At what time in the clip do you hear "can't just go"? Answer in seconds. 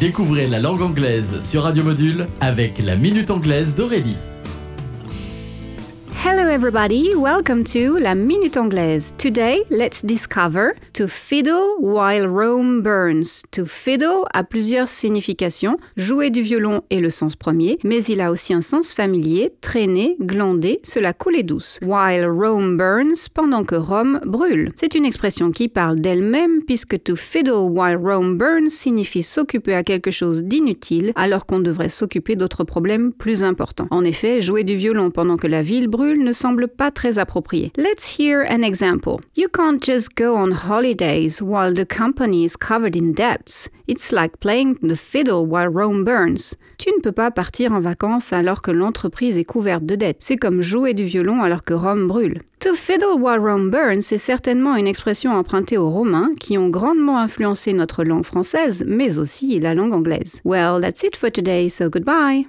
39.48-40.34